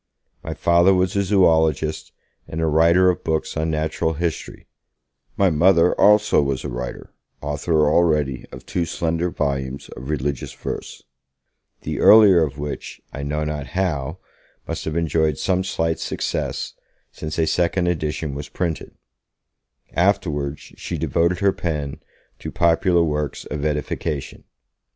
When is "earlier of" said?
11.99-12.57